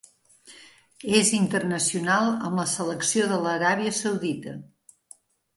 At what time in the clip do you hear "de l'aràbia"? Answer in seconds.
3.35-3.95